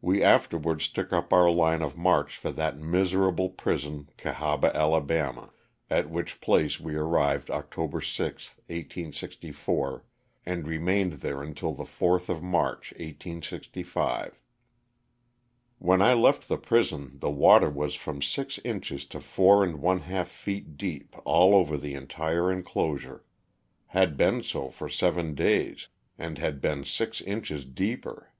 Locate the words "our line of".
1.32-1.96